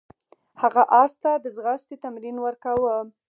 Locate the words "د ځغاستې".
1.43-1.95